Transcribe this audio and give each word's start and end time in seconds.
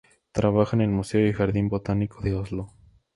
Trabaja 0.31 0.75
en 0.75 0.81
el 0.81 0.89
Museo 0.89 1.27
y 1.27 1.31
Jardín 1.31 1.69
botánico 1.69 2.21
de 2.23 2.33
Oslo. 2.33 2.73